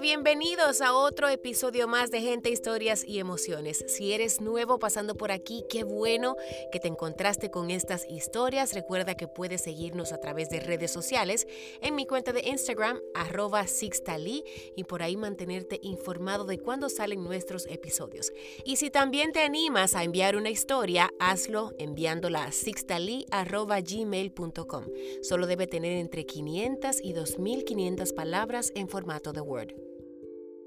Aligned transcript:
Bienvenidos 0.00 0.80
a 0.80 0.94
otro 0.94 1.28
episodio 1.28 1.88
más 1.88 2.10
de 2.10 2.20
Gente, 2.20 2.50
Historias 2.50 3.04
y 3.04 3.18
Emociones. 3.18 3.84
Si 3.88 4.12
eres 4.12 4.40
nuevo 4.40 4.78
pasando 4.78 5.16
por 5.16 5.32
aquí, 5.32 5.64
qué 5.68 5.82
bueno 5.84 6.36
que 6.70 6.78
te 6.80 6.88
encontraste 6.88 7.50
con 7.50 7.70
estas 7.70 8.06
historias. 8.08 8.72
Recuerda 8.74 9.16
que 9.16 9.28
puedes 9.28 9.62
seguirnos 9.62 10.12
a 10.12 10.18
través 10.18 10.48
de 10.48 10.60
redes 10.60 10.92
sociales 10.92 11.46
en 11.80 11.96
mi 11.96 12.06
cuenta 12.06 12.32
de 12.32 12.48
Instagram, 12.48 13.00
arroba 13.14 13.66
Sixtali, 13.66 14.44
y 14.76 14.84
por 14.84 15.02
ahí 15.02 15.16
mantenerte 15.16 15.78
informado 15.82 16.44
de 16.44 16.58
cuándo 16.58 16.88
salen 16.88 17.24
nuestros 17.24 17.66
episodios. 17.66 18.32
Y 18.64 18.76
si 18.76 18.88
también 18.88 19.32
te 19.32 19.42
animas 19.42 19.94
a 19.94 20.04
enviar 20.04 20.36
una 20.36 20.48
historia, 20.50 21.10
hazlo 21.18 21.72
enviándola 21.78 22.44
a 22.44 22.52
sixtali.gmail.com. 22.52 24.84
Solo 25.22 25.46
debe 25.46 25.66
tener 25.66 25.98
entre 25.98 26.24
500 26.24 27.00
y 27.02 27.12
2500 27.12 28.12
palabras 28.12 28.70
en 28.74 28.88
formato 28.88 29.32
de 29.32 29.40
Word. 29.40 29.71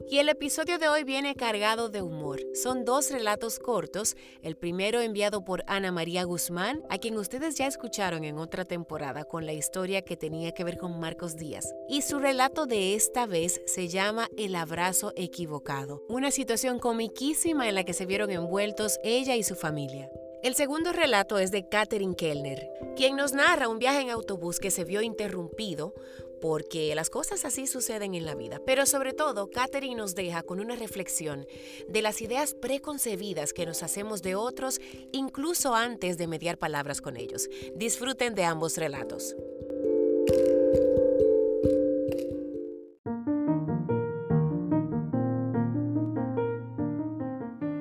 Y 0.08 0.20
el 0.20 0.30
episodio 0.30 0.78
de 0.78 0.88
hoy 0.88 1.04
viene 1.04 1.34
cargado 1.34 1.90
de 1.90 2.04
humor. 2.04 2.40
Son 2.54 2.86
dos 2.86 3.10
relatos 3.10 3.58
cortos, 3.58 4.16
el 4.44 4.56
primero 4.56 5.02
enviado 5.02 5.44
por 5.44 5.64
Ana 5.68 5.92
María 5.92 6.24
Guzmán, 6.24 6.84
a 6.90 7.00
quien 7.00 7.18
ustedes 7.18 7.56
ya 7.56 7.66
escucharon 7.66 8.24
en 8.24 8.38
otra 8.38 8.66
temporada 8.66 9.24
con 9.24 9.48
la 9.48 9.54
historia 9.54 10.04
que 10.04 10.16
tenía 10.16 10.52
que 10.52 10.64
ver 10.64 10.78
con 10.78 11.00
Marcos 11.00 11.38
Díaz. 11.38 11.74
Y 11.90 12.04
su 12.04 12.20
relato 12.20 12.68
de 12.68 12.94
esta 12.94 13.26
vez 13.26 13.62
se 13.66 13.88
llama 13.88 14.30
El 14.38 14.56
abrazo 14.56 15.12
equivocado, 15.16 16.04
una 16.08 16.30
situación 16.30 16.78
comiquísima 16.78 17.68
en 17.68 17.74
la 17.74 17.84
que 17.84 17.94
se 17.94 18.06
vieron 18.06 18.30
envueltos 18.30 19.00
ella 19.04 19.36
y 19.36 19.42
su 19.42 19.56
familia. 19.56 20.12
El 20.46 20.54
segundo 20.54 20.92
relato 20.92 21.40
es 21.40 21.50
de 21.50 21.68
Katherine 21.68 22.16
Kellner, 22.16 22.70
quien 22.96 23.16
nos 23.16 23.34
narra 23.34 23.68
un 23.68 23.80
viaje 23.80 24.02
en 24.02 24.12
autobús 24.12 24.60
que 24.60 24.70
se 24.70 24.84
vio 24.84 25.02
interrumpido 25.02 25.96
porque 26.42 26.94
las 26.96 27.10
cosas 27.10 27.46
así 27.46 27.68
suceden 27.68 28.16
en 28.16 28.26
la 28.26 28.36
vida. 28.36 28.62
Pero 28.66 28.86
sobre 28.86 29.14
todo, 29.14 29.50
Katherine 29.50 29.96
nos 29.96 30.16
deja 30.16 30.44
con 30.44 30.60
una 30.60 30.76
reflexión 30.76 31.48
de 31.88 32.02
las 32.02 32.22
ideas 32.22 32.54
preconcebidas 32.54 33.54
que 33.54 33.66
nos 33.66 33.84
hacemos 33.84 34.22
de 34.22 34.36
otros 34.36 34.80
incluso 35.12 35.76
antes 35.76 36.18
de 36.18 36.28
mediar 36.28 36.58
palabras 36.58 37.02
con 37.02 37.18
ellos. 37.18 37.50
Disfruten 37.76 38.36
de 38.36 38.46
ambos 38.46 38.78
relatos. 38.78 39.36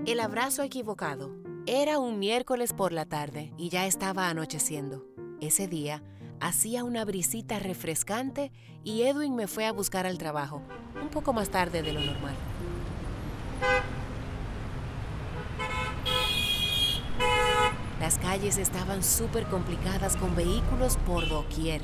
El 0.07 0.21
abrazo 0.21 0.63
equivocado. 0.63 1.35
Era 1.67 1.99
un 1.99 2.19
miércoles 2.19 2.73
por 2.73 2.93
la 2.93 3.05
tarde 3.07 3.53
y 3.57 3.71
ya 3.71 3.87
estaba 3.87 4.29
anocheciendo. 4.29 5.05
Ese 5.41 5.67
día 5.67 6.03
hacía 6.41 6.85
una 6.85 7.05
brisita 7.05 7.59
refrescante 7.59 8.53
y 8.83 9.03
Edwin 9.03 9.35
me 9.35 9.47
fue 9.47 9.67
a 9.67 9.73
buscar 9.73 10.07
al 10.07 10.19
trabajo, 10.19 10.63
un 11.01 11.09
poco 11.09 11.33
más 11.33 11.49
tarde 11.51 11.83
de 11.83 11.93
lo 11.93 12.01
normal. 12.01 12.35
Las 18.01 18.19
calles 18.19 18.59
estaban 18.59 19.03
súper 19.03 19.45
complicadas 19.47 20.17
con 20.17 20.37
vehículos 20.37 20.99
por 21.07 21.29
doquier. 21.29 21.81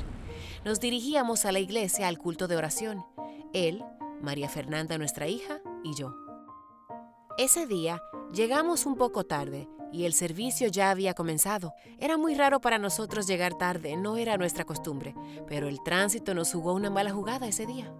Nos 0.63 0.79
dirigíamos 0.79 1.45
a 1.45 1.51
la 1.51 1.59
iglesia 1.59 2.07
al 2.07 2.19
culto 2.19 2.47
de 2.47 2.57
oración. 2.57 3.03
Él, 3.53 3.83
María 4.21 4.47
Fernanda, 4.47 4.99
nuestra 4.99 5.27
hija, 5.27 5.61
y 5.83 5.95
yo. 5.95 6.13
Ese 7.39 7.65
día 7.65 8.01
llegamos 8.31 8.85
un 8.85 8.95
poco 8.97 9.23
tarde 9.23 9.67
y 9.91 10.05
el 10.05 10.13
servicio 10.13 10.67
ya 10.67 10.89
había 10.89 11.13
comenzado. 11.13 11.73
Era 11.99 12.17
muy 12.17 12.35
raro 12.35 12.61
para 12.61 12.77
nosotros 12.77 13.27
llegar 13.27 13.57
tarde, 13.57 13.97
no 13.97 14.17
era 14.17 14.37
nuestra 14.37 14.65
costumbre, 14.65 15.15
pero 15.47 15.67
el 15.67 15.81
tránsito 15.83 16.33
nos 16.33 16.51
jugó 16.51 16.73
una 16.73 16.89
mala 16.89 17.11
jugada 17.11 17.47
ese 17.47 17.65
día. 17.65 17.93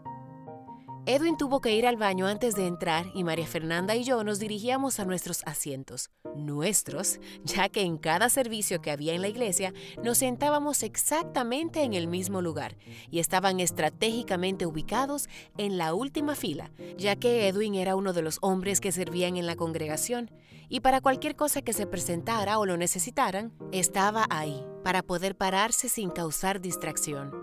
Edwin 1.07 1.35
tuvo 1.35 1.62
que 1.62 1.74
ir 1.74 1.88
al 1.88 1.97
baño 1.97 2.28
antes 2.28 2.53
de 2.56 2.68
entrar 2.68 3.07
y 3.16 3.24
María 3.24 3.47
Fernanda 3.47 3.96
y 3.96 4.03
yo 4.03 4.24
nos 4.24 4.38
dirigíamos 4.38 5.00
a 5.00 5.06
nuestros 5.06 5.41
asientos. 5.46 6.12
Nuestros, 6.36 7.19
ya 7.44 7.69
que 7.69 7.81
en 7.81 7.97
cada 7.97 8.30
servicio 8.30 8.81
que 8.81 8.92
había 8.92 9.14
en 9.14 9.22
la 9.22 9.28
iglesia 9.28 9.74
nos 10.03 10.19
sentábamos 10.19 10.84
exactamente 10.84 11.84
en 11.84 11.94
el 11.94 12.08
mismo 12.08 12.42
lugar 12.42 12.78
y 13.09 13.19
estaban 13.19 13.59
estratégicamente 13.59 14.66
ubicados 14.66 15.28
en 15.58 15.78
la 15.78 15.94
última 15.94 16.36
fila, 16.36 16.72
ya 16.97 17.16
que 17.16 17.47
Edwin 17.47 17.75
era 17.75 17.96
uno 17.96 18.14
de 18.14 18.22
los 18.22 18.38
hombres 18.42 18.80
que 18.81 18.92
servían 18.92 19.38
en 19.38 19.46
la 19.46 19.56
congregación 19.56 20.31
y 20.69 20.80
para 20.80 21.02
cualquier 21.02 21.36
cosa 21.36 21.62
que 21.62 21.74
se 21.74 21.86
presentara 21.86 22.58
o 22.58 22.66
lo 22.66 22.78
necesitaran, 22.78 23.52
estaba 23.74 24.25
ahí 24.30 24.66
para 24.86 25.03
poder 25.03 25.36
pararse 25.36 25.90
sin 25.90 26.09
causar 26.09 26.62
distracción. 26.62 27.34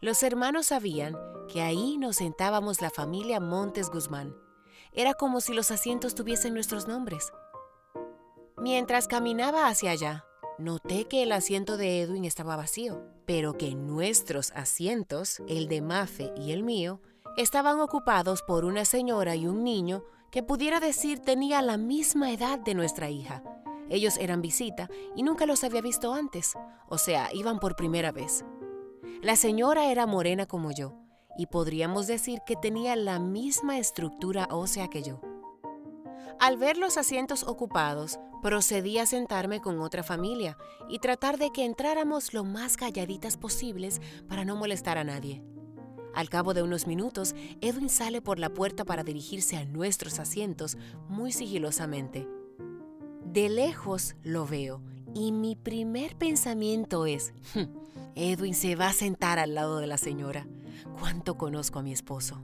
Los 0.00 0.24
hermanos 0.24 0.66
sabían 0.66 1.16
que 1.48 1.62
ahí 1.62 1.96
nos 1.96 2.16
sentábamos 2.16 2.82
la 2.82 2.90
familia 2.90 3.38
Montes 3.38 3.88
Guzmán. 3.88 4.34
Era 4.92 5.14
como 5.14 5.40
si 5.40 5.54
los 5.54 5.70
asientos 5.70 6.16
tuviesen 6.16 6.54
nuestros 6.54 6.88
nombres. 6.88 7.32
Mientras 8.68 9.06
caminaba 9.06 9.68
hacia 9.68 9.92
allá, 9.92 10.24
noté 10.58 11.04
que 11.04 11.22
el 11.22 11.30
asiento 11.30 11.76
de 11.76 12.00
Edwin 12.00 12.24
estaba 12.24 12.56
vacío, 12.56 13.00
pero 13.24 13.56
que 13.56 13.76
nuestros 13.76 14.50
asientos, 14.56 15.40
el 15.46 15.68
de 15.68 15.80
Mafe 15.80 16.32
y 16.36 16.50
el 16.50 16.64
mío, 16.64 17.00
estaban 17.36 17.78
ocupados 17.78 18.42
por 18.42 18.64
una 18.64 18.84
señora 18.84 19.36
y 19.36 19.46
un 19.46 19.62
niño 19.62 20.02
que 20.32 20.42
pudiera 20.42 20.80
decir 20.80 21.20
tenía 21.20 21.62
la 21.62 21.76
misma 21.76 22.32
edad 22.32 22.58
de 22.58 22.74
nuestra 22.74 23.08
hija. 23.08 23.44
Ellos 23.88 24.18
eran 24.18 24.42
visita 24.42 24.90
y 25.14 25.22
nunca 25.22 25.46
los 25.46 25.62
había 25.62 25.80
visto 25.80 26.12
antes, 26.12 26.54
o 26.88 26.98
sea, 26.98 27.28
iban 27.32 27.60
por 27.60 27.76
primera 27.76 28.10
vez. 28.10 28.44
La 29.22 29.36
señora 29.36 29.92
era 29.92 30.06
morena 30.06 30.46
como 30.46 30.72
yo, 30.72 30.92
y 31.38 31.46
podríamos 31.46 32.08
decir 32.08 32.40
que 32.44 32.56
tenía 32.56 32.96
la 32.96 33.20
misma 33.20 33.78
estructura 33.78 34.48
ósea 34.50 34.88
que 34.88 35.04
yo. 35.04 35.20
Al 36.38 36.58
ver 36.58 36.76
los 36.76 36.98
asientos 36.98 37.44
ocupados, 37.44 38.18
procedí 38.42 38.98
a 38.98 39.06
sentarme 39.06 39.62
con 39.62 39.80
otra 39.80 40.02
familia 40.02 40.58
y 40.88 40.98
tratar 40.98 41.38
de 41.38 41.50
que 41.50 41.64
entráramos 41.64 42.34
lo 42.34 42.44
más 42.44 42.76
calladitas 42.76 43.38
posibles 43.38 44.02
para 44.28 44.44
no 44.44 44.54
molestar 44.54 44.98
a 44.98 45.04
nadie. 45.04 45.42
Al 46.14 46.28
cabo 46.28 46.52
de 46.52 46.62
unos 46.62 46.86
minutos, 46.86 47.34
Edwin 47.62 47.88
sale 47.88 48.20
por 48.20 48.38
la 48.38 48.50
puerta 48.50 48.84
para 48.84 49.02
dirigirse 49.02 49.56
a 49.56 49.64
nuestros 49.64 50.18
asientos 50.18 50.76
muy 51.08 51.32
sigilosamente. 51.32 52.28
De 53.24 53.48
lejos 53.48 54.14
lo 54.22 54.46
veo 54.46 54.82
y 55.14 55.32
mi 55.32 55.56
primer 55.56 56.16
pensamiento 56.16 57.06
es, 57.06 57.32
hmm, 57.54 57.64
Edwin 58.14 58.54
se 58.54 58.76
va 58.76 58.88
a 58.88 58.92
sentar 58.92 59.38
al 59.38 59.54
lado 59.54 59.78
de 59.78 59.86
la 59.86 59.98
señora 59.98 60.46
cuánto 60.98 61.36
conozco 61.36 61.78
a 61.78 61.82
mi 61.82 61.92
esposo. 61.92 62.42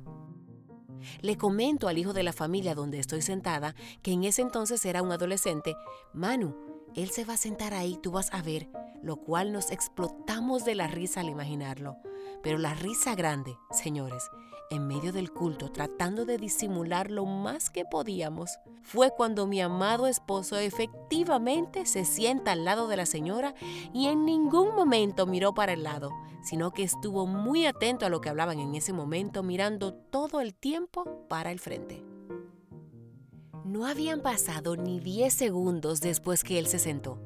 Le 1.21 1.37
comento 1.37 1.89
al 1.89 1.99
hijo 1.99 2.13
de 2.13 2.23
la 2.23 2.33
familia 2.33 2.75
donde 2.75 2.99
estoy 2.99 3.23
sentada, 3.23 3.75
que 4.03 4.13
en 4.13 4.25
ese 4.25 4.43
entonces 4.43 4.85
era 4.85 5.03
un 5.03 5.13
adolescente, 5.13 5.75
Manu, 6.13 6.72
él 6.95 7.11
se 7.11 7.25
va 7.25 7.35
a 7.35 7.39
sentar 7.39 7.75
ahí, 7.75 7.99
tú 8.03 8.11
vas 8.11 8.33
a 8.33 8.43
ver, 8.43 8.69
lo 9.03 9.17
cual 9.17 9.53
nos 9.53 9.71
explotamos 9.71 10.65
de 10.65 10.75
la 10.75 10.87
risa 10.87 11.21
al 11.21 11.29
imaginarlo. 11.29 11.97
Pero 12.43 12.59
la 12.59 12.75
risa 12.75 13.15
grande, 13.15 13.57
señores, 13.71 14.31
en 14.71 14.87
medio 14.87 15.13
del 15.13 15.31
culto, 15.33 15.71
tratando 15.71 16.25
de 16.25 16.39
disimular 16.39 17.11
lo 17.11 17.27
más 17.27 17.71
que 17.71 17.85
podíamos, 17.85 18.59
fue 18.83 19.11
cuando 19.11 19.47
mi 19.47 19.61
amado 19.61 20.07
esposo 20.07 20.57
efectivamente 20.57 21.87
se 21.87 22.05
sienta 22.05 22.53
al 22.53 22.65
lado 22.65 22.89
de 22.89 22.97
la 22.97 23.07
señora 23.07 23.55
y 23.93 24.07
en 24.07 24.25
ningún 24.25 24.75
momento 24.75 25.27
miró 25.27 25.55
para 25.55 25.75
el 25.75 25.83
lado, 25.83 26.11
sino 26.43 26.73
que 26.73 26.83
estuvo 26.83 27.27
muy 27.27 27.67
atento 27.67 28.07
a 28.07 28.09
lo 28.09 28.21
que 28.21 28.29
hablaban 28.29 28.59
en 28.59 28.75
ese 28.75 28.93
momento, 28.93 29.43
mirando 29.43 29.95
todo 29.95 30.41
el 30.41 30.55
tiempo 30.55 31.27
para 31.29 31.53
el 31.53 31.61
frente. 31.61 32.12
No 33.73 33.87
habían 33.87 34.21
pasado 34.21 34.77
ni 34.77 35.01
10 35.01 35.33
segundos 35.33 36.03
después 36.03 36.45
que 36.45 36.59
él 36.59 36.67
se 36.67 36.79
sentó. 36.79 37.19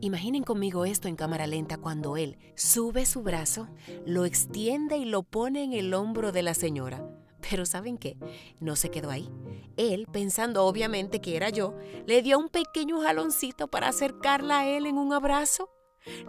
Imaginen 0.00 0.44
conmigo 0.44 0.86
esto 0.86 1.08
en 1.08 1.14
cámara 1.14 1.46
lenta 1.46 1.76
cuando 1.76 2.16
él 2.16 2.38
sube 2.56 3.04
su 3.04 3.22
brazo, 3.22 3.68
lo 4.06 4.24
extiende 4.24 4.96
y 4.96 5.04
lo 5.04 5.22
pone 5.24 5.62
en 5.62 5.74
el 5.74 5.92
hombro 5.92 6.32
de 6.32 6.40
la 6.40 6.54
señora. 6.54 7.06
Pero 7.50 7.66
¿saben 7.66 7.98
qué? 7.98 8.16
No 8.60 8.76
se 8.76 8.90
quedó 8.90 9.10
ahí. 9.10 9.28
Él, 9.76 10.06
pensando 10.10 10.64
obviamente 10.64 11.20
que 11.20 11.36
era 11.36 11.50
yo, 11.50 11.76
le 12.06 12.22
dio 12.22 12.38
un 12.38 12.48
pequeño 12.48 13.02
jaloncito 13.02 13.68
para 13.68 13.88
acercarla 13.88 14.60
a 14.60 14.66
él 14.66 14.86
en 14.86 14.96
un 14.96 15.12
abrazo. 15.12 15.68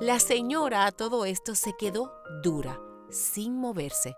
La 0.02 0.20
señora 0.20 0.86
a 0.86 0.92
todo 0.92 1.24
esto 1.24 1.56
se 1.56 1.72
quedó 1.80 2.12
dura, 2.44 2.78
sin 3.10 3.56
moverse. 3.56 4.16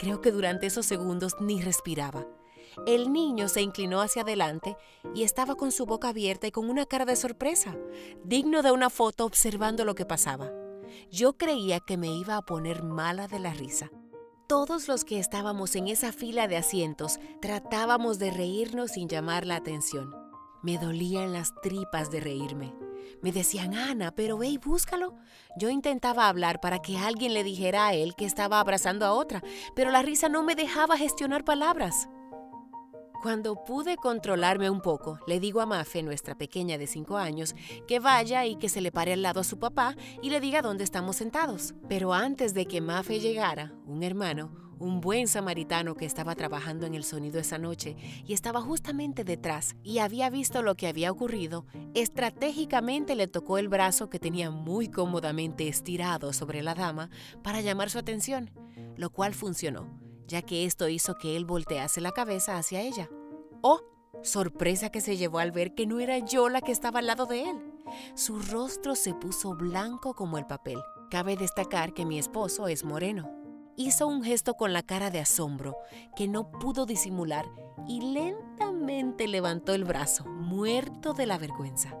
Creo 0.00 0.20
que 0.20 0.32
durante 0.32 0.66
esos 0.66 0.84
segundos 0.84 1.34
ni 1.38 1.62
respiraba. 1.62 2.26
El 2.84 3.12
niño 3.12 3.48
se 3.48 3.62
inclinó 3.62 4.00
hacia 4.02 4.22
adelante 4.22 4.76
y 5.14 5.22
estaba 5.22 5.54
con 5.54 5.72
su 5.72 5.86
boca 5.86 6.10
abierta 6.10 6.46
y 6.46 6.50
con 6.50 6.68
una 6.68 6.84
cara 6.84 7.06
de 7.06 7.16
sorpresa, 7.16 7.76
digno 8.24 8.62
de 8.62 8.72
una 8.72 8.90
foto 8.90 9.24
observando 9.24 9.84
lo 9.84 9.94
que 9.94 10.04
pasaba. 10.04 10.50
Yo 11.10 11.36
creía 11.38 11.80
que 11.80 11.96
me 11.96 12.08
iba 12.08 12.36
a 12.36 12.42
poner 12.42 12.82
mala 12.82 13.28
de 13.28 13.38
la 13.38 13.54
risa. 13.54 13.90
Todos 14.46 14.86
los 14.86 15.04
que 15.04 15.18
estábamos 15.18 15.74
en 15.74 15.88
esa 15.88 16.12
fila 16.12 16.46
de 16.46 16.56
asientos 16.56 17.18
tratábamos 17.40 18.18
de 18.18 18.30
reírnos 18.30 18.92
sin 18.92 19.08
llamar 19.08 19.46
la 19.46 19.56
atención. 19.56 20.14
Me 20.62 20.78
dolían 20.78 21.32
las 21.32 21.52
tripas 21.62 22.10
de 22.10 22.20
reírme. 22.20 22.74
Me 23.22 23.32
decían, 23.32 23.74
Ana, 23.74 24.12
pero 24.14 24.38
ve 24.38 24.48
y 24.48 24.58
búscalo. 24.58 25.14
Yo 25.56 25.70
intentaba 25.70 26.28
hablar 26.28 26.60
para 26.60 26.80
que 26.80 26.98
alguien 26.98 27.34
le 27.34 27.42
dijera 27.42 27.88
a 27.88 27.94
él 27.94 28.14
que 28.14 28.24
estaba 28.24 28.60
abrazando 28.60 29.06
a 29.06 29.12
otra, 29.12 29.42
pero 29.74 29.90
la 29.90 30.02
risa 30.02 30.28
no 30.28 30.42
me 30.42 30.54
dejaba 30.54 30.96
gestionar 30.96 31.44
palabras. 31.44 32.08
Cuando 33.26 33.64
pude 33.64 33.96
controlarme 33.96 34.70
un 34.70 34.80
poco, 34.80 35.18
le 35.26 35.40
digo 35.40 35.60
a 35.60 35.66
Mafe, 35.66 36.04
nuestra 36.04 36.36
pequeña 36.36 36.78
de 36.78 36.86
5 36.86 37.16
años, 37.16 37.56
que 37.88 37.98
vaya 37.98 38.46
y 38.46 38.54
que 38.54 38.68
se 38.68 38.80
le 38.80 38.92
pare 38.92 39.14
al 39.14 39.22
lado 39.22 39.40
a 39.40 39.44
su 39.44 39.58
papá 39.58 39.96
y 40.22 40.30
le 40.30 40.38
diga 40.38 40.62
dónde 40.62 40.84
estamos 40.84 41.16
sentados. 41.16 41.74
Pero 41.88 42.14
antes 42.14 42.54
de 42.54 42.66
que 42.66 42.80
Mafe 42.80 43.18
llegara, 43.18 43.74
un 43.84 44.04
hermano, 44.04 44.52
un 44.78 45.00
buen 45.00 45.26
samaritano 45.26 45.96
que 45.96 46.04
estaba 46.04 46.36
trabajando 46.36 46.86
en 46.86 46.94
el 46.94 47.02
sonido 47.02 47.40
esa 47.40 47.58
noche 47.58 47.96
y 48.24 48.32
estaba 48.32 48.60
justamente 48.60 49.24
detrás 49.24 49.74
y 49.82 49.98
había 49.98 50.30
visto 50.30 50.62
lo 50.62 50.76
que 50.76 50.86
había 50.86 51.10
ocurrido, 51.10 51.66
estratégicamente 51.94 53.16
le 53.16 53.26
tocó 53.26 53.58
el 53.58 53.66
brazo 53.66 54.08
que 54.08 54.20
tenía 54.20 54.52
muy 54.52 54.86
cómodamente 54.86 55.66
estirado 55.66 56.32
sobre 56.32 56.62
la 56.62 56.76
dama 56.76 57.10
para 57.42 57.60
llamar 57.60 57.90
su 57.90 57.98
atención, 57.98 58.52
lo 58.94 59.10
cual 59.10 59.34
funcionó 59.34 60.05
ya 60.26 60.42
que 60.42 60.64
esto 60.64 60.88
hizo 60.88 61.14
que 61.14 61.36
él 61.36 61.44
voltease 61.44 62.00
la 62.00 62.12
cabeza 62.12 62.56
hacia 62.56 62.80
ella. 62.80 63.08
¡Oh! 63.62 63.80
Sorpresa 64.22 64.90
que 64.90 65.00
se 65.00 65.16
llevó 65.16 65.38
al 65.38 65.52
ver 65.52 65.74
que 65.74 65.86
no 65.86 66.00
era 66.00 66.18
yo 66.18 66.48
la 66.48 66.60
que 66.60 66.72
estaba 66.72 66.98
al 66.98 67.06
lado 67.06 67.26
de 67.26 67.48
él. 67.50 67.56
Su 68.14 68.40
rostro 68.40 68.94
se 68.96 69.14
puso 69.14 69.54
blanco 69.54 70.14
como 70.14 70.38
el 70.38 70.46
papel. 70.46 70.78
Cabe 71.10 71.36
destacar 71.36 71.94
que 71.94 72.04
mi 72.04 72.18
esposo 72.18 72.66
es 72.66 72.84
moreno. 72.84 73.30
Hizo 73.76 74.08
un 74.08 74.24
gesto 74.24 74.54
con 74.54 74.72
la 74.72 74.82
cara 74.82 75.10
de 75.10 75.20
asombro 75.20 75.76
que 76.16 76.26
no 76.26 76.50
pudo 76.50 76.86
disimular 76.86 77.46
y 77.86 78.00
lentamente 78.00 79.28
levantó 79.28 79.74
el 79.74 79.84
brazo, 79.84 80.24
muerto 80.24 81.12
de 81.12 81.26
la 81.26 81.38
vergüenza. 81.38 81.96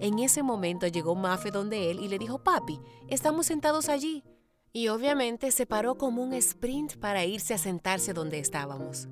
En 0.00 0.18
ese 0.18 0.42
momento 0.42 0.86
llegó 0.86 1.14
Mafe 1.14 1.50
donde 1.50 1.90
él 1.90 2.00
y 2.00 2.08
le 2.08 2.18
dijo, 2.18 2.42
papi, 2.42 2.80
estamos 3.08 3.46
sentados 3.46 3.88
allí 3.88 4.24
y 4.76 4.88
obviamente 4.88 5.52
se 5.52 5.66
paró 5.66 5.94
como 5.94 6.20
un 6.22 6.34
sprint 6.34 6.96
para 6.96 7.24
irse 7.24 7.54
a 7.54 7.58
sentarse 7.58 8.12
donde 8.12 8.40
estábamos. 8.40 9.08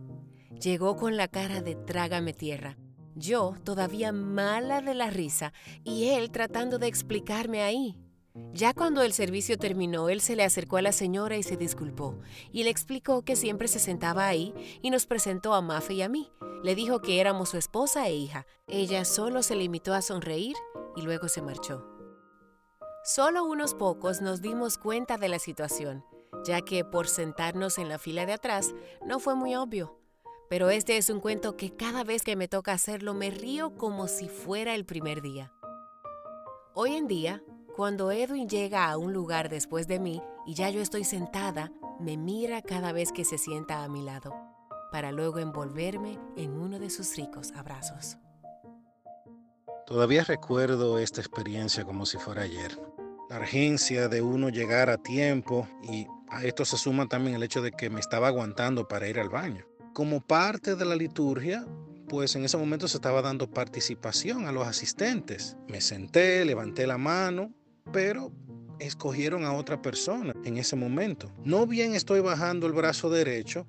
Llegó 0.60 0.96
con 0.96 1.16
la 1.16 1.28
cara 1.28 1.62
de 1.62 1.76
trágame 1.76 2.34
tierra. 2.34 2.76
Yo 3.14 3.54
todavía 3.62 4.10
mala 4.10 4.80
de 4.80 4.94
la 4.94 5.08
risa 5.08 5.52
y 5.84 6.08
él 6.08 6.32
tratando 6.32 6.80
de 6.80 6.88
explicarme 6.88 7.62
ahí. 7.62 7.96
Ya 8.52 8.74
cuando 8.74 9.02
el 9.02 9.12
servicio 9.12 9.56
terminó, 9.56 10.08
él 10.08 10.20
se 10.20 10.34
le 10.34 10.42
acercó 10.42 10.78
a 10.78 10.82
la 10.82 10.90
señora 10.90 11.36
y 11.36 11.42
se 11.42 11.56
disculpó, 11.56 12.18
y 12.50 12.64
le 12.64 12.70
explicó 12.70 13.22
que 13.22 13.36
siempre 13.36 13.68
se 13.68 13.78
sentaba 13.78 14.26
ahí 14.26 14.54
y 14.80 14.90
nos 14.90 15.06
presentó 15.06 15.54
a 15.54 15.60
Mafe 15.60 15.94
y 15.94 16.02
a 16.02 16.08
mí. 16.08 16.32
Le 16.64 16.74
dijo 16.74 17.00
que 17.00 17.20
éramos 17.20 17.50
su 17.50 17.58
esposa 17.58 18.08
e 18.08 18.14
hija. 18.14 18.46
Ella 18.66 19.04
solo 19.04 19.42
se 19.42 19.54
limitó 19.54 19.94
a 19.94 20.02
sonreír 20.02 20.56
y 20.96 21.02
luego 21.02 21.28
se 21.28 21.42
marchó. 21.42 21.91
Solo 23.04 23.44
unos 23.44 23.74
pocos 23.74 24.20
nos 24.20 24.42
dimos 24.42 24.78
cuenta 24.78 25.18
de 25.18 25.28
la 25.28 25.40
situación, 25.40 26.04
ya 26.44 26.60
que 26.60 26.84
por 26.84 27.08
sentarnos 27.08 27.78
en 27.78 27.88
la 27.88 27.98
fila 27.98 28.26
de 28.26 28.34
atrás 28.34 28.72
no 29.04 29.18
fue 29.18 29.34
muy 29.34 29.56
obvio. 29.56 29.98
Pero 30.48 30.70
este 30.70 30.96
es 30.96 31.10
un 31.10 31.18
cuento 31.18 31.56
que 31.56 31.74
cada 31.74 32.04
vez 32.04 32.22
que 32.22 32.36
me 32.36 32.46
toca 32.46 32.72
hacerlo 32.72 33.12
me 33.12 33.32
río 33.32 33.74
como 33.76 34.06
si 34.06 34.28
fuera 34.28 34.76
el 34.76 34.84
primer 34.84 35.20
día. 35.20 35.52
Hoy 36.74 36.94
en 36.94 37.08
día, 37.08 37.42
cuando 37.74 38.12
Edwin 38.12 38.48
llega 38.48 38.88
a 38.88 38.96
un 38.96 39.12
lugar 39.12 39.48
después 39.48 39.88
de 39.88 39.98
mí 39.98 40.22
y 40.46 40.54
ya 40.54 40.70
yo 40.70 40.80
estoy 40.80 41.02
sentada, 41.02 41.72
me 41.98 42.16
mira 42.16 42.62
cada 42.62 42.92
vez 42.92 43.10
que 43.10 43.24
se 43.24 43.36
sienta 43.36 43.82
a 43.82 43.88
mi 43.88 44.02
lado, 44.02 44.32
para 44.92 45.10
luego 45.10 45.40
envolverme 45.40 46.20
en 46.36 46.52
uno 46.52 46.78
de 46.78 46.88
sus 46.88 47.16
ricos 47.16 47.50
abrazos. 47.56 48.16
Todavía 49.88 50.22
recuerdo 50.22 50.98
esta 50.98 51.20
experiencia 51.20 51.84
como 51.84 52.06
si 52.06 52.16
fuera 52.16 52.42
ayer 52.42 52.91
la 53.32 53.38
urgencia 53.38 54.08
de 54.08 54.20
uno 54.20 54.50
llegar 54.50 54.90
a 54.90 54.98
tiempo 54.98 55.66
y 55.82 56.06
a 56.28 56.44
esto 56.44 56.66
se 56.66 56.76
suma 56.76 57.08
también 57.08 57.34
el 57.34 57.42
hecho 57.42 57.62
de 57.62 57.72
que 57.72 57.88
me 57.88 57.98
estaba 57.98 58.28
aguantando 58.28 58.86
para 58.86 59.08
ir 59.08 59.18
al 59.18 59.30
baño. 59.30 59.64
Como 59.94 60.20
parte 60.20 60.76
de 60.76 60.84
la 60.84 60.94
liturgia, 60.94 61.66
pues 62.10 62.36
en 62.36 62.44
ese 62.44 62.58
momento 62.58 62.88
se 62.88 62.98
estaba 62.98 63.22
dando 63.22 63.50
participación 63.50 64.46
a 64.46 64.52
los 64.52 64.66
asistentes. 64.66 65.56
Me 65.66 65.80
senté, 65.80 66.44
levanté 66.44 66.86
la 66.86 66.98
mano, 66.98 67.50
pero 67.90 68.30
escogieron 68.78 69.44
a 69.44 69.54
otra 69.54 69.80
persona 69.80 70.34
en 70.44 70.58
ese 70.58 70.76
momento. 70.76 71.32
No 71.42 71.66
bien 71.66 71.94
estoy 71.94 72.20
bajando 72.20 72.66
el 72.66 72.74
brazo 72.74 73.08
derecho 73.08 73.66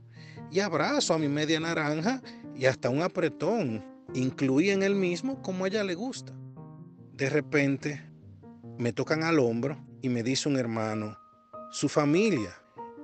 y 0.52 0.60
abrazo 0.60 1.14
a 1.14 1.20
mi 1.20 1.30
media 1.30 1.62
naranja 1.62 2.22
y 2.54 2.66
hasta 2.66 2.90
un 2.90 3.02
apretón. 3.02 3.82
Incluí 4.14 4.72
en 4.72 4.84
el 4.84 4.94
mismo 4.94 5.42
como 5.42 5.64
a 5.64 5.70
ella 5.70 5.86
le 5.86 5.96
gusta. 5.96 6.34
De 7.14 7.30
repente 7.30 8.13
me 8.84 8.92
tocan 8.92 9.24
al 9.24 9.40
hombro 9.40 9.78
y 10.02 10.10
me 10.10 10.24
dice 10.24 10.50
un 10.50 10.58
hermano, 10.58 11.18
su 11.72 11.88
familia. 11.88 12.52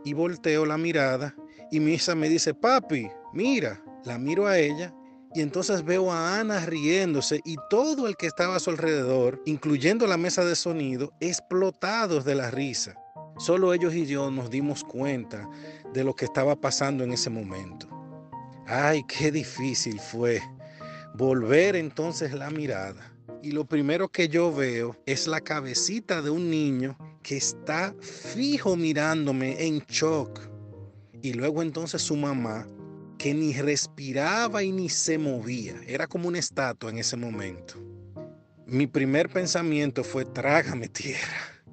Y 0.04 0.12
volteo 0.12 0.66
la 0.66 0.78
mirada 0.78 1.34
y 1.72 1.80
mi 1.80 1.94
hija 1.94 2.16
me 2.16 2.28
dice, 2.28 2.54
papi, 2.54 3.08
mira, 3.32 3.82
la 4.04 4.18
miro 4.18 4.46
a 4.46 4.60
ella 4.60 4.94
y 5.34 5.40
entonces 5.40 5.86
veo 5.86 6.12
a 6.12 6.38
Ana 6.38 6.66
riéndose 6.66 7.40
y 7.46 7.56
todo 7.70 8.10
el 8.10 8.18
que 8.18 8.28
estaba 8.28 8.58
a 8.58 8.60
su 8.60 8.72
alrededor, 8.72 9.42
incluyendo 9.46 10.06
la 10.06 10.18
mesa 10.18 10.44
de 10.44 10.58
sonido, 10.58 11.14
explotados 11.22 12.26
de 12.26 12.36
la 12.36 12.52
risa. 12.52 12.96
Solo 13.38 13.74
ellos 13.74 13.96
y 13.96 14.06
yo 14.06 14.30
nos 14.32 14.50
dimos 14.50 14.84
cuenta 14.84 15.50
de 15.94 16.04
lo 16.04 16.14
que 16.14 16.26
estaba 16.26 16.60
pasando 16.60 17.06
en 17.06 17.14
ese 17.14 17.30
momento. 17.30 17.88
Ay, 18.68 19.02
qué 19.08 19.32
difícil 19.32 19.98
fue 20.02 20.42
volver 21.16 21.78
entonces 21.78 22.34
la 22.34 22.50
mirada 22.50 23.14
y 23.42 23.52
lo 23.52 23.66
primero 23.66 24.10
que 24.10 24.28
yo 24.28 24.54
veo 24.54 24.96
es 25.06 25.28
la 25.28 25.42
cabecita 25.42 26.22
de 26.22 26.30
un 26.30 26.50
niño 26.50 26.98
que 27.24 27.38
está 27.38 27.96
fijo 28.02 28.76
mirándome 28.76 29.66
en 29.66 29.80
shock. 29.88 30.40
Y 31.22 31.34
luego 31.34 31.62
entonces 31.62 32.02
su 32.02 32.16
mamá, 32.16 32.68
que 33.18 33.34
ni 33.34 33.54
respiraba 33.54 34.64
y 34.64 34.72
ni 34.72 34.90
se 34.90 35.18
movía. 35.18 35.76
Era 35.88 36.08
como 36.08 36.28
una 36.28 36.40
estatua 36.40 36.90
en 36.90 37.00
ese 37.00 37.18
momento. 37.18 37.76
Mi 38.66 38.88
primer 38.88 39.30
pensamiento 39.30 40.04
fue, 40.04 40.26
trágame 40.26 40.88
tierra. 40.90 41.64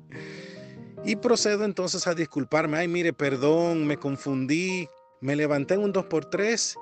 Y 1.04 1.16
procedo 1.16 1.64
entonces 1.64 2.06
a 2.06 2.14
disculparme. 2.14 2.78
Ay, 2.78 2.88
mire, 2.88 3.12
perdón, 3.12 3.86
me 3.86 3.96
confundí. 3.96 4.88
Me 5.20 5.36
levanté 5.36 5.74
en 5.74 5.80
un 5.80 5.92
2x3, 5.92 6.76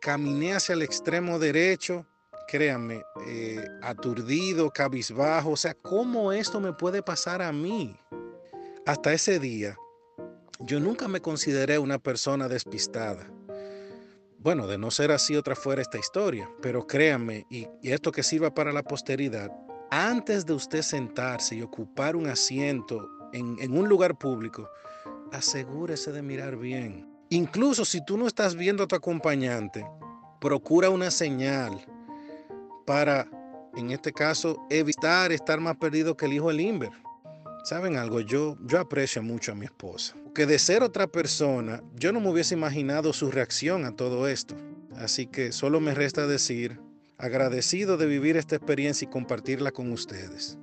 caminé 0.00 0.54
hacia 0.54 0.72
el 0.72 0.82
extremo 0.82 1.38
derecho, 1.38 2.06
créanme, 2.46 3.02
eh, 3.26 3.64
aturdido, 3.82 4.70
cabizbajo, 4.70 5.50
o 5.50 5.56
sea, 5.56 5.74
¿cómo 5.74 6.32
esto 6.32 6.60
me 6.60 6.72
puede 6.72 7.02
pasar 7.02 7.42
a 7.42 7.52
mí? 7.52 7.96
Hasta 8.86 9.12
ese 9.12 9.38
día, 9.38 9.76
yo 10.60 10.80
nunca 10.80 11.08
me 11.08 11.20
consideré 11.20 11.78
una 11.78 11.98
persona 11.98 12.48
despistada. 12.48 13.30
Bueno, 14.38 14.66
de 14.66 14.76
no 14.76 14.90
ser 14.90 15.10
así, 15.10 15.36
otra 15.36 15.56
fuera 15.56 15.80
esta 15.80 15.98
historia, 15.98 16.48
pero 16.60 16.86
créanme, 16.86 17.46
y, 17.50 17.66
esto 17.82 18.12
que 18.12 18.22
sirva 18.22 18.54
para 18.54 18.72
la 18.72 18.82
posteridad, 18.82 19.50
antes 19.90 20.44
de 20.44 20.52
usted 20.52 20.82
sentarse 20.82 21.56
y 21.56 21.62
ocupar 21.62 22.14
un 22.14 22.26
asiento 22.26 23.08
en, 23.32 23.56
en 23.60 23.76
un 23.76 23.88
lugar 23.88 24.18
público, 24.18 24.68
asegúrese 25.32 26.12
de 26.12 26.22
mirar 26.22 26.56
bien. 26.56 27.08
Incluso 27.30 27.84
si 27.84 28.04
tú 28.04 28.18
no 28.18 28.26
estás 28.26 28.54
viendo 28.54 28.84
a 28.84 28.86
tu 28.86 28.94
acompañante, 28.94 29.84
procura 30.40 30.90
una 30.90 31.10
señal 31.10 31.86
para, 32.84 33.26
en 33.76 33.90
este 33.90 34.12
caso, 34.12 34.58
evitar 34.70 35.32
estar 35.32 35.60
más 35.60 35.76
perdido 35.76 36.16
que 36.16 36.26
el 36.26 36.34
hijo 36.34 36.48
del 36.48 36.60
Inver. 36.60 36.92
¿Saben 37.64 37.96
algo? 37.96 38.20
Yo, 38.20 38.56
yo 38.66 38.78
aprecio 38.78 39.22
mucho 39.22 39.52
a 39.52 39.54
mi 39.54 39.64
esposa. 39.64 40.14
Que 40.34 40.46
de 40.46 40.58
ser 40.58 40.82
otra 40.82 41.06
persona, 41.06 41.82
yo 41.94 42.12
no 42.12 42.20
me 42.20 42.30
hubiese 42.30 42.54
imaginado 42.54 43.12
su 43.12 43.30
reacción 43.30 43.84
a 43.84 43.96
todo 43.96 44.28
esto. 44.28 44.54
Así 44.96 45.26
que 45.26 45.52
solo 45.52 45.80
me 45.80 45.94
resta 45.94 46.26
decir, 46.26 46.80
agradecido 47.16 47.96
de 47.96 48.06
vivir 48.06 48.36
esta 48.36 48.56
experiencia 48.56 49.06
y 49.06 49.10
compartirla 49.10 49.70
con 49.72 49.92
ustedes. 49.92 50.58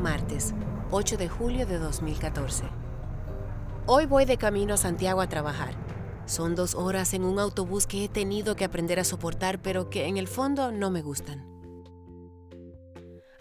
Martes, 0.00 0.54
8 0.90 1.16
de 1.18 1.28
julio 1.28 1.66
de 1.66 1.78
2014. 1.78 2.64
Hoy 3.86 4.06
voy 4.06 4.24
de 4.24 4.38
camino 4.38 4.74
a 4.74 4.76
Santiago 4.76 5.20
a 5.20 5.28
trabajar. 5.28 5.74
Son 6.24 6.54
dos 6.54 6.74
horas 6.74 7.12
en 7.12 7.24
un 7.24 7.38
autobús 7.38 7.86
que 7.86 8.04
he 8.04 8.08
tenido 8.08 8.56
que 8.56 8.64
aprender 8.64 8.98
a 8.98 9.04
soportar, 9.04 9.60
pero 9.60 9.90
que 9.90 10.06
en 10.06 10.16
el 10.16 10.28
fondo 10.28 10.72
no 10.72 10.90
me 10.90 11.02
gustan. 11.02 11.49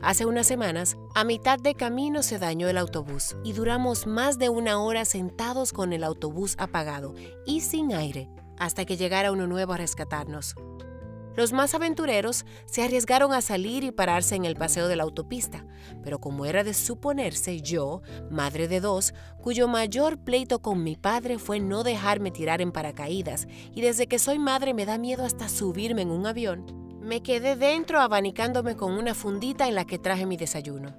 Hace 0.02 0.26
unas 0.26 0.48
semanas, 0.48 0.98
a 1.14 1.26
mitad 1.26 1.60
de 1.60 1.76
camino 1.76 2.24
se 2.24 2.40
dañó 2.40 2.70
el 2.70 2.78
autobús 2.78 3.36
y 3.44 3.52
duramos 3.52 4.08
más 4.08 4.40
de 4.40 4.48
una 4.48 4.82
hora 4.82 5.04
sentados 5.04 5.74
con 5.74 5.92
el 5.92 6.06
autobús 6.06 6.56
apagado 6.58 7.14
y 7.46 7.60
sin 7.62 7.94
aire, 7.94 8.30
hasta 8.58 8.86
que 8.86 8.96
llegara 8.96 9.34
uno 9.34 9.46
nuevo 9.46 9.74
a 9.74 9.78
rescatarnos. 9.78 10.56
Los 11.36 11.52
más 11.52 11.76
aventureros 11.76 12.46
se 12.66 12.82
arriesgaron 12.82 13.34
a 13.34 13.42
salir 13.42 13.84
y 13.84 13.92
pararse 13.92 14.36
en 14.36 14.46
el 14.46 14.56
paseo 14.56 14.88
de 14.88 14.96
la 14.96 15.04
autopista, 15.04 15.66
pero 16.02 16.20
como 16.20 16.46
era 16.46 16.64
de 16.64 16.74
suponerse, 16.74 17.62
yo, 17.62 18.02
madre 18.32 18.70
de 18.70 18.80
dos, 18.80 19.14
cuyo 19.42 19.68
mayor 19.68 20.18
pleito 20.18 20.62
con 20.62 20.82
mi 20.82 20.96
padre 20.96 21.40
fue 21.40 21.60
no 21.60 21.84
dejarme 21.84 22.32
tirar 22.32 22.62
en 22.62 22.72
paracaídas, 22.72 23.48
y 23.74 23.82
desde 23.82 24.08
que 24.08 24.18
soy 24.18 24.40
madre 24.40 24.74
me 24.74 24.86
da 24.86 24.98
miedo 24.98 25.26
hasta 25.26 25.50
subirme 25.50 26.02
en 26.02 26.12
un 26.12 26.26
avión, 26.26 26.79
me 27.02 27.24
quedé 27.24 27.56
dentro 27.56 28.02
abanicándome 28.02 28.76
con 28.76 28.94
una 28.94 29.14
fundita 29.14 29.68
en 29.68 29.76
la 29.76 29.86
que 29.86 30.00
traje 30.00 30.26
mi 30.26 30.38
desayuno. 30.38 30.96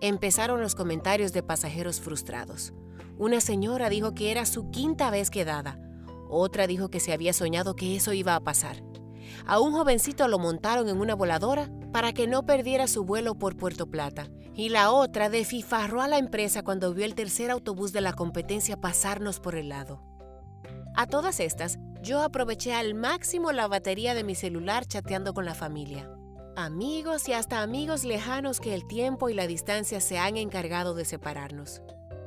Empezaron 0.00 0.60
los 0.60 0.74
comentarios 0.74 1.32
de 1.32 1.42
pasajeros 1.42 2.00
frustrados. 2.00 2.72
Una 3.16 3.40
señora 3.40 3.88
dijo 3.88 4.14
que 4.14 4.30
era 4.30 4.44
su 4.44 4.70
quinta 4.70 5.10
vez 5.10 5.30
quedada. 5.30 5.78
Otra 6.28 6.66
dijo 6.66 6.88
que 6.88 7.00
se 7.00 7.12
había 7.12 7.32
soñado 7.32 7.76
que 7.76 7.96
eso 7.96 8.12
iba 8.12 8.34
a 8.34 8.40
pasar. 8.40 8.82
A 9.46 9.60
un 9.60 9.72
jovencito 9.72 10.26
lo 10.28 10.38
montaron 10.38 10.88
en 10.88 11.00
una 11.00 11.14
voladora 11.14 11.70
para 11.92 12.12
que 12.12 12.26
no 12.26 12.44
perdiera 12.44 12.88
su 12.88 13.04
vuelo 13.04 13.36
por 13.36 13.56
Puerto 13.56 13.86
Plata. 13.86 14.28
Y 14.54 14.68
la 14.68 14.90
otra 14.90 15.30
defifarró 15.30 16.00
a 16.00 16.08
la 16.08 16.18
empresa 16.18 16.62
cuando 16.62 16.92
vio 16.92 17.04
el 17.04 17.14
tercer 17.14 17.50
autobús 17.50 17.92
de 17.92 18.00
la 18.00 18.12
competencia 18.12 18.80
pasarnos 18.80 19.40
por 19.40 19.54
el 19.54 19.68
lado. 19.68 20.02
A 20.96 21.06
todas 21.06 21.40
estas, 21.40 21.78
yo 22.04 22.20
aproveché 22.20 22.74
al 22.74 22.92
máximo 22.92 23.50
la 23.50 23.66
batería 23.66 24.14
de 24.14 24.24
mi 24.24 24.34
celular 24.34 24.84
chateando 24.84 25.32
con 25.32 25.46
la 25.46 25.54
familia. 25.54 26.10
Amigos 26.54 27.26
y 27.30 27.32
hasta 27.32 27.62
amigos 27.62 28.04
lejanos 28.04 28.60
que 28.60 28.74
el 28.74 28.86
tiempo 28.86 29.30
y 29.30 29.34
la 29.34 29.46
distancia 29.46 30.02
se 30.02 30.18
han 30.18 30.36
encargado 30.36 30.94
de 30.94 31.06
separarnos. 31.06 31.80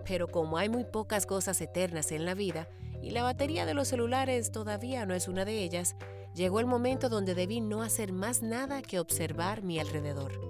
Pero 0.03 0.27
como 0.29 0.57
hay 0.57 0.67
muy 0.67 0.83
pocas 0.83 1.27
cosas 1.27 1.61
eternas 1.61 2.11
en 2.11 2.25
la 2.25 2.33
vida, 2.33 2.67
y 3.03 3.11
la 3.11 3.21
batería 3.21 3.67
de 3.67 3.75
los 3.75 3.89
celulares 3.89 4.51
todavía 4.51 5.05
no 5.05 5.13
es 5.13 5.27
una 5.27 5.45
de 5.45 5.63
ellas, 5.63 5.95
llegó 6.33 6.59
el 6.59 6.65
momento 6.65 7.07
donde 7.07 7.35
debí 7.35 7.61
no 7.61 7.83
hacer 7.83 8.11
más 8.11 8.41
nada 8.41 8.81
que 8.81 8.99
observar 8.99 9.61
mi 9.61 9.79
alrededor. 9.79 10.41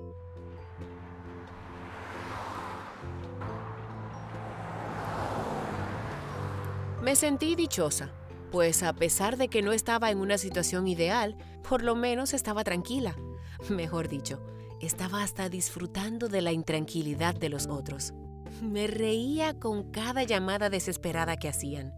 Me 7.01 7.15
sentí 7.15 7.55
dichosa, 7.55 8.11
pues 8.51 8.83
a 8.83 8.93
pesar 8.93 9.37
de 9.37 9.47
que 9.47 9.61
no 9.61 9.73
estaba 9.73 10.11
en 10.11 10.19
una 10.19 10.37
situación 10.37 10.87
ideal, 10.87 11.37
por 11.67 11.83
lo 11.83 11.95
menos 11.95 12.33
estaba 12.33 12.63
tranquila. 12.63 13.15
Mejor 13.69 14.07
dicho, 14.07 14.41
estaba 14.81 15.23
hasta 15.23 15.49
disfrutando 15.49 16.27
de 16.27 16.41
la 16.41 16.51
intranquilidad 16.51 17.35
de 17.35 17.49
los 17.49 17.67
otros. 17.67 18.13
Me 18.61 18.87
reía 18.87 19.53
con 19.53 19.91
cada 19.91 20.23
llamada 20.23 20.69
desesperada 20.69 21.37
que 21.37 21.49
hacían 21.49 21.93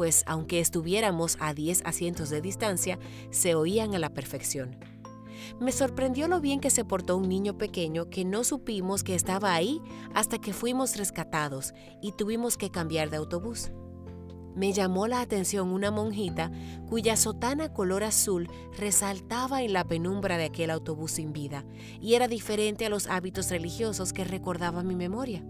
pues 0.00 0.22
aunque 0.26 0.60
estuviéramos 0.60 1.36
a 1.40 1.52
10 1.52 1.82
asientos 1.84 2.30
de 2.30 2.40
distancia, 2.40 2.98
se 3.30 3.54
oían 3.54 3.94
a 3.94 3.98
la 3.98 4.08
perfección. 4.08 4.78
Me 5.60 5.72
sorprendió 5.72 6.28
lo 6.28 6.40
bien 6.40 6.60
que 6.60 6.70
se 6.70 6.86
portó 6.86 7.18
un 7.18 7.28
niño 7.28 7.58
pequeño 7.58 8.08
que 8.08 8.24
no 8.24 8.42
supimos 8.44 9.04
que 9.04 9.14
estaba 9.14 9.52
ahí 9.54 9.80
hasta 10.14 10.38
que 10.38 10.54
fuimos 10.54 10.96
rescatados 10.96 11.74
y 12.00 12.12
tuvimos 12.12 12.56
que 12.56 12.70
cambiar 12.70 13.10
de 13.10 13.18
autobús. 13.18 13.72
Me 14.54 14.72
llamó 14.72 15.06
la 15.06 15.20
atención 15.20 15.70
una 15.70 15.90
monjita 15.90 16.50
cuya 16.88 17.16
sotana 17.16 17.72
color 17.72 18.02
azul 18.02 18.48
resaltaba 18.76 19.62
en 19.62 19.72
la 19.72 19.84
penumbra 19.84 20.38
de 20.38 20.44
aquel 20.44 20.70
autobús 20.70 21.12
sin 21.12 21.32
vida 21.32 21.64
y 22.00 22.14
era 22.14 22.28
diferente 22.28 22.86
a 22.86 22.90
los 22.90 23.06
hábitos 23.06 23.50
religiosos 23.50 24.12
que 24.12 24.24
recordaba 24.24 24.82
mi 24.82 24.96
memoria. 24.96 25.44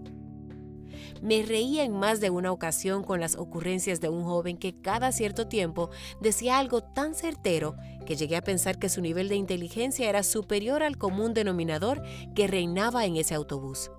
Me 1.21 1.43
reía 1.43 1.83
en 1.83 1.93
más 1.93 2.19
de 2.19 2.29
una 2.29 2.51
ocasión 2.51 3.03
con 3.03 3.19
las 3.19 3.35
ocurrencias 3.35 4.01
de 4.01 4.09
un 4.09 4.23
joven 4.23 4.57
que 4.57 4.81
cada 4.81 5.11
cierto 5.11 5.47
tiempo 5.47 5.89
decía 6.19 6.57
algo 6.57 6.81
tan 6.81 7.15
certero 7.15 7.75
que 8.05 8.15
llegué 8.15 8.35
a 8.35 8.43
pensar 8.43 8.79
que 8.79 8.89
su 8.89 9.01
nivel 9.01 9.29
de 9.29 9.35
inteligencia 9.35 10.09
era 10.09 10.23
superior 10.23 10.83
al 10.83 10.97
común 10.97 11.33
denominador 11.33 12.01
que 12.35 12.47
reinaba 12.47 13.05
en 13.05 13.17
ese 13.17 13.35
autobús. 13.35 13.91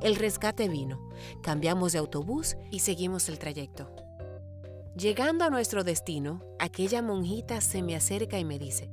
El 0.00 0.14
rescate 0.14 0.68
vino, 0.68 1.08
cambiamos 1.42 1.92
de 1.92 1.98
autobús 1.98 2.56
y 2.70 2.80
seguimos 2.80 3.28
el 3.28 3.38
trayecto. 3.38 4.07
Llegando 4.98 5.44
a 5.44 5.50
nuestro 5.50 5.84
destino, 5.84 6.42
aquella 6.58 7.02
monjita 7.02 7.60
se 7.60 7.82
me 7.82 7.94
acerca 7.94 8.36
y 8.40 8.44
me 8.44 8.58
dice, 8.58 8.90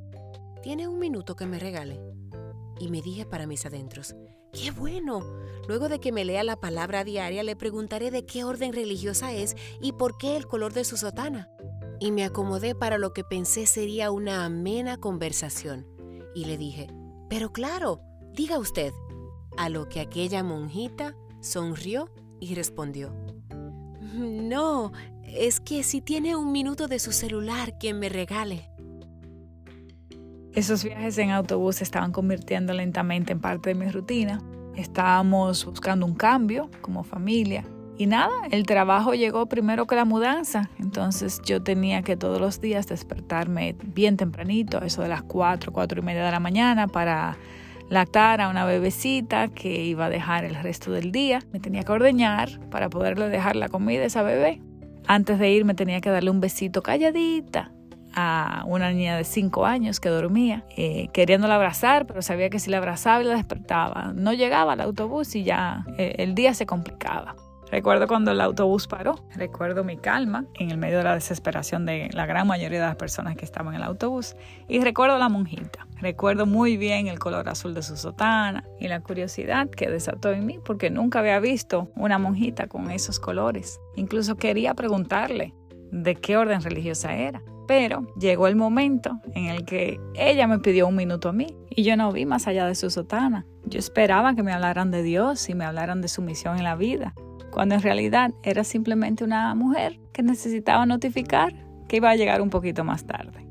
¿tiene 0.62 0.88
un 0.88 1.00
minuto 1.00 1.36
que 1.36 1.48
me 1.48 1.58
regale? 1.58 2.00
Y 2.80 2.90
me 2.90 3.02
dije 3.02 3.26
para 3.26 3.48
mis 3.48 3.66
adentros, 3.66 4.16
¡Qué 4.54 4.70
bueno! 4.70 5.24
Luego 5.68 5.90
de 5.90 6.00
que 6.00 6.12
me 6.12 6.24
lea 6.24 6.44
la 6.44 6.60
palabra 6.60 7.04
diaria, 7.04 7.42
le 7.42 7.56
preguntaré 7.56 8.12
de 8.12 8.24
qué 8.24 8.44
orden 8.44 8.74
religiosa 8.74 9.34
es 9.34 9.56
y 9.82 9.94
por 9.94 10.20
qué 10.20 10.38
el 10.38 10.46
color 10.46 10.74
de 10.74 10.84
su 10.84 10.96
sotana. 10.96 11.50
Y 12.00 12.12
me 12.12 12.24
acomodé 12.24 12.76
para 12.76 13.00
lo 13.00 13.12
que 13.12 13.24
pensé 13.24 13.66
sería 13.66 14.12
una 14.12 14.46
amena 14.46 14.98
conversación. 14.98 15.88
Y 16.36 16.46
le 16.46 16.60
dije, 16.60 16.88
pero 17.32 17.52
claro, 17.52 18.00
diga 18.32 18.60
usted. 18.60 18.94
A 19.58 19.70
lo 19.70 19.90
que 19.90 20.02
aquella 20.02 20.44
monjita 20.44 21.16
sonrió 21.42 22.12
y 22.40 22.54
respondió, 22.54 23.12
no, 24.14 24.92
es 25.28 25.60
que 25.60 25.84
si 25.84 26.02
tiene 26.02 26.36
un 26.36 26.52
minuto 26.52 26.88
de 26.88 27.00
su 27.00 27.12
celular 27.12 27.78
que 27.78 27.94
me 27.94 28.10
regale. 28.10 28.70
Esos 30.54 30.84
viajes 30.84 31.18
en 31.18 31.32
autobús 31.32 31.78
se 31.78 31.84
estaban 31.84 32.12
convirtiendo 32.12 32.74
lentamente 32.74 33.34
en 33.34 33.42
parte 33.42 33.70
de 33.70 33.76
mi 33.76 33.92
rutina. 33.92 34.42
Estábamos 34.76 35.66
buscando 35.66 36.06
un 36.06 36.16
cambio 36.16 36.70
como 36.82 37.04
familia. 37.04 37.66
Y 37.98 38.08
nada, 38.08 38.34
el 38.52 38.66
trabajo 38.66 39.14
llegó 39.14 39.48
primero 39.48 39.86
que 39.86 39.96
la 39.96 40.06
mudanza. 40.06 40.70
Entonces 40.80 41.42
yo 41.46 41.62
tenía 41.62 42.02
que 42.02 42.18
todos 42.18 42.40
los 42.40 42.60
días 42.60 42.88
despertarme 42.88 43.76
bien 43.84 44.18
tempranito, 44.18 44.82
eso 44.82 45.02
de 45.02 45.08
las 45.08 45.24
4, 45.24 45.72
4 45.72 46.00
y 46.02 46.04
media 46.04 46.26
de 46.26 46.32
la 46.32 46.40
mañana, 46.40 46.88
para 46.88 47.38
lactar 47.90 48.42
a 48.42 48.50
una 48.50 48.66
bebecita 48.66 49.48
que 49.48 49.84
iba 49.84 50.06
a 50.06 50.10
dejar 50.10 50.44
el 50.44 50.56
resto 50.56 50.92
del 50.92 51.12
día. 51.12 51.42
Me 51.54 51.60
tenía 51.60 51.84
que 51.84 51.92
ordeñar 51.92 52.60
para 52.70 52.90
poderle 52.90 53.30
dejar 53.30 53.56
la 53.56 53.70
comida 53.70 54.04
a 54.04 54.06
esa 54.06 54.24
bebé. 54.24 54.62
Antes 55.08 55.40
de 55.40 55.52
irme 55.52 55.74
tenía 55.74 56.02
que 56.02 56.10
darle 56.10 56.32
un 56.32 56.42
besito 56.42 56.82
calladita 56.82 57.72
a 58.16 58.64
una 58.66 58.92
niña 58.92 59.18
de 59.18 59.24
5 59.24 59.66
años 59.66 60.00
que 60.00 60.10
dormía, 60.10 60.64
eh, 60.78 61.10
queriéndola 61.12 61.56
abrazar, 61.56 62.08
pero 62.08 62.22
sabía 62.22 62.50
que 62.50 62.60
si 62.60 62.72
la 62.72 62.78
abrazaba 62.78 63.22
y 63.22 63.26
la 63.26 63.36
despertaba, 63.36 64.14
no 64.16 64.34
llegaba 64.34 64.74
al 64.74 64.82
autobús 64.82 65.36
y 65.36 65.44
ya 65.44 65.86
eh, 65.98 66.16
el 66.20 66.34
día 66.34 66.54
se 66.54 66.66
complicaba. 66.66 67.36
Recuerdo 67.72 68.08
cuando 68.08 68.32
el 68.32 68.42
autobús 68.42 68.88
paró, 68.88 69.16
recuerdo 69.36 69.84
mi 69.84 69.98
calma 69.98 70.46
en 70.54 70.72
el 70.72 70.78
medio 70.78 71.00
de 71.00 71.04
la 71.04 71.16
desesperación 71.16 71.86
de 71.86 72.10
la 72.14 72.26
gran 72.26 72.48
mayoría 72.48 72.80
de 72.80 72.86
las 72.86 72.96
personas 72.96 73.36
que 73.36 73.46
estaban 73.46 73.74
en 73.74 73.82
el 73.82 73.88
autobús 73.88 74.36
y 74.68 74.80
recuerdo 74.82 75.18
la 75.18 75.30
monjita, 75.30 75.88
recuerdo 76.00 76.46
muy 76.46 76.78
bien 76.78 77.08
el 77.08 77.20
color 77.20 77.50
azul 77.50 77.74
de 77.74 77.82
su 77.82 77.98
sotana 77.98 78.64
y 78.80 78.88
la 78.88 79.02
curiosidad 79.02 79.70
que 79.70 79.90
desató 79.90 80.32
en 80.32 80.46
mí 80.46 80.60
porque 80.64 80.90
nunca 80.90 81.20
había 81.20 81.40
visto 81.40 81.90
una 81.96 82.20
monjita 82.20 82.68
con 82.68 82.92
esos 82.92 83.20
colores. 83.20 83.80
Incluso 83.96 84.36
quería 84.36 84.74
preguntarle 84.74 85.54
de 85.92 86.16
qué 86.16 86.38
orden 86.38 86.62
religiosa 86.62 87.16
era. 87.16 87.42
Pero 87.68 88.06
llegó 88.16 88.48
el 88.48 88.56
momento 88.56 89.20
en 89.34 89.46
el 89.46 89.66
que 89.66 90.00
ella 90.14 90.46
me 90.46 90.60
pidió 90.60 90.88
un 90.88 90.96
minuto 90.96 91.30
a 91.30 91.34
mí 91.34 91.58
y 91.70 91.84
yo 91.84 91.98
no 91.98 92.12
vi 92.12 92.26
más 92.26 92.46
allá 92.48 92.68
de 92.68 92.76
su 92.76 92.92
sotana. 92.92 93.46
Yo 93.66 93.80
esperaba 93.80 94.36
que 94.36 94.44
me 94.44 94.54
hablaran 94.54 94.92
de 94.92 95.02
Dios 95.02 95.50
y 95.50 95.56
me 95.56 95.66
hablaran 95.66 96.02
de 96.02 96.08
su 96.08 96.22
misión 96.22 96.58
en 96.58 96.64
la 96.64 96.76
vida, 96.76 97.16
cuando 97.56 97.76
en 97.76 97.82
realidad 97.82 98.32
era 98.44 98.66
simplemente 98.66 99.24
una 99.24 99.56
mujer 99.56 99.98
que 100.12 100.22
necesitaba 100.22 100.86
notificar 100.86 101.54
que 101.88 101.96
iba 101.96 102.10
a 102.10 102.16
llegar 102.18 102.42
un 102.42 102.50
poquito 102.50 102.84
más 102.84 103.06
tarde. 103.06 103.45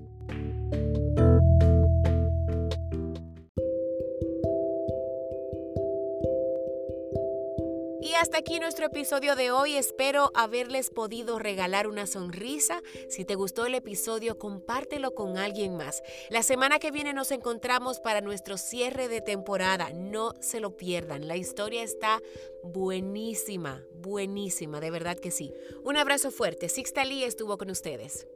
Hasta 8.14 8.38
aquí 8.38 8.60
nuestro 8.60 8.86
episodio 8.86 9.34
de 9.34 9.50
hoy. 9.50 9.76
Espero 9.76 10.30
haberles 10.34 10.90
podido 10.90 11.38
regalar 11.38 11.88
una 11.88 12.06
sonrisa. 12.06 12.82
Si 13.08 13.24
te 13.24 13.34
gustó 13.34 13.66
el 13.66 13.74
episodio, 13.74 14.38
compártelo 14.38 15.14
con 15.14 15.36
alguien 15.36 15.76
más. 15.76 16.02
La 16.30 16.42
semana 16.42 16.78
que 16.78 16.90
viene 16.90 17.12
nos 17.12 17.30
encontramos 17.30 18.00
para 18.00 18.20
nuestro 18.20 18.56
cierre 18.56 19.08
de 19.08 19.20
temporada. 19.20 19.90
No 19.90 20.34
se 20.40 20.60
lo 20.60 20.76
pierdan. 20.76 21.26
La 21.26 21.36
historia 21.36 21.82
está 21.82 22.22
buenísima, 22.62 23.84
buenísima, 23.94 24.80
de 24.80 24.90
verdad 24.90 25.18
que 25.18 25.30
sí. 25.30 25.52
Un 25.82 25.96
abrazo 25.96 26.30
fuerte. 26.30 26.68
Sixta 26.68 27.04
Lee 27.04 27.24
estuvo 27.24 27.58
con 27.58 27.70
ustedes. 27.70 28.26